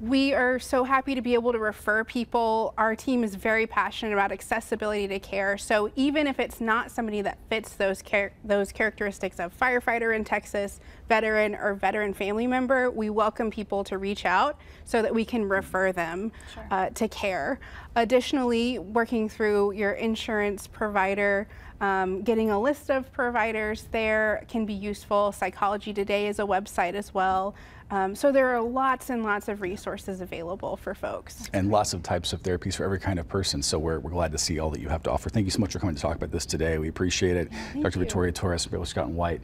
We 0.00 0.32
are 0.32 0.58
so 0.58 0.84
happy 0.84 1.14
to 1.14 1.20
be 1.20 1.34
able 1.34 1.52
to 1.52 1.58
refer 1.58 2.04
people. 2.04 2.72
Our 2.78 2.96
team 2.96 3.22
is 3.22 3.34
very 3.34 3.66
passionate 3.66 4.14
about 4.14 4.32
accessibility 4.32 5.06
to 5.08 5.18
care. 5.18 5.58
So 5.58 5.92
even 5.94 6.26
if 6.26 6.40
it's 6.40 6.58
not 6.58 6.90
somebody 6.90 7.20
that 7.20 7.36
fits 7.50 7.74
those 7.74 8.00
char- 8.00 8.32
those 8.42 8.72
characteristics 8.72 9.38
of 9.38 9.56
firefighter 9.56 10.16
in 10.16 10.24
Texas, 10.24 10.80
veteran 11.10 11.56
or 11.56 11.74
veteran 11.74 12.14
family 12.14 12.46
member, 12.46 12.88
we 12.88 13.10
welcome 13.10 13.50
people 13.50 13.82
to 13.82 13.98
reach 13.98 14.24
out 14.24 14.56
so 14.84 15.02
that 15.02 15.12
we 15.12 15.24
can 15.24 15.46
refer 15.46 15.90
them 15.90 16.30
sure. 16.54 16.64
uh, 16.70 16.88
to 16.90 17.08
care. 17.08 17.58
Additionally, 17.96 18.78
working 18.78 19.28
through 19.28 19.72
your 19.72 19.94
insurance 19.94 20.68
provider, 20.68 21.48
um, 21.80 22.22
getting 22.22 22.52
a 22.52 22.60
list 22.60 22.92
of 22.92 23.12
providers 23.12 23.88
there 23.90 24.44
can 24.46 24.64
be 24.64 24.72
useful. 24.72 25.32
Psychology 25.32 25.92
Today 25.92 26.28
is 26.28 26.38
a 26.38 26.44
website 26.44 26.94
as 26.94 27.12
well. 27.12 27.56
Um, 27.90 28.14
so 28.14 28.30
there 28.30 28.54
are 28.54 28.60
lots 28.60 29.10
and 29.10 29.24
lots 29.24 29.48
of 29.48 29.62
resources 29.62 30.20
available 30.20 30.76
for 30.76 30.94
folks. 30.94 31.50
And 31.52 31.72
lots 31.72 31.92
of 31.92 32.04
types 32.04 32.32
of 32.32 32.40
therapies 32.40 32.76
for 32.76 32.84
every 32.84 33.00
kind 33.00 33.18
of 33.18 33.26
person. 33.26 33.64
So 33.64 33.80
we're, 33.80 33.98
we're 33.98 34.12
glad 34.12 34.30
to 34.30 34.38
see 34.38 34.60
all 34.60 34.70
that 34.70 34.80
you 34.80 34.88
have 34.88 35.02
to 35.04 35.10
offer. 35.10 35.28
Thank 35.28 35.46
you 35.46 35.50
so 35.50 35.58
much 35.58 35.72
for 35.72 35.80
coming 35.80 35.96
to 35.96 36.00
talk 36.00 36.14
about 36.14 36.30
this 36.30 36.46
today. 36.46 36.78
We 36.78 36.86
appreciate 36.86 37.36
it. 37.36 37.50
Thank 37.50 37.82
Dr. 37.82 37.98
You. 37.98 38.04
Victoria 38.04 38.30
Torres, 38.30 38.64
Baylor 38.66 38.84
Scott 38.84 39.06
and 39.06 39.16
White. 39.16 39.40